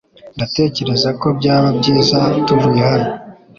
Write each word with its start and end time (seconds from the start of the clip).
Ndatekereza 0.37 1.09
ko 1.21 1.27
byaba 1.37 1.69
byiza 1.79 2.19
tuvuye 2.45 2.81
hano 2.89 3.09